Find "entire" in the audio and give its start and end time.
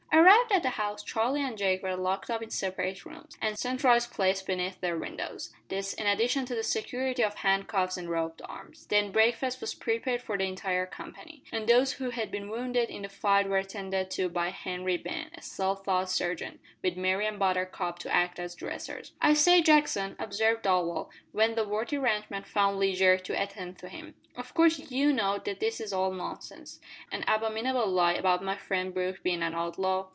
10.43-10.85